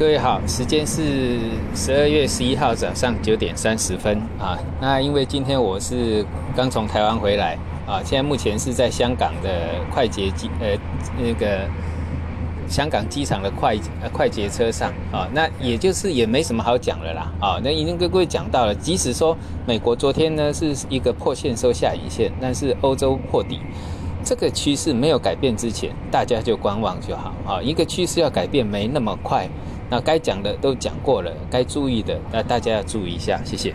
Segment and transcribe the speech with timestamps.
[0.00, 1.38] 各位好，时间是
[1.74, 4.58] 十二月十一号早上九点三十分啊。
[4.80, 6.24] 那因为今天我是
[6.56, 9.50] 刚从台湾回来啊，现在目前是在香港的
[9.92, 10.68] 快捷机呃
[11.22, 11.68] 那个
[12.66, 15.28] 香港机场的快呃快捷车上啊。
[15.34, 17.60] 那也就是也没什么好讲了啦啊。
[17.62, 19.36] 那已经跟各位讲到了，即使说
[19.66, 23.58] 美国昨天呢是一个破线收下影线，但是欧洲破底。
[24.22, 27.60] 这个趋势没有改变之前，大家就观望就好啊。
[27.62, 29.48] 一个趋势要改变没那么快，
[29.90, 33.74] 那该讲的都讲过了，该注意的那大家要注意一下，谢谢。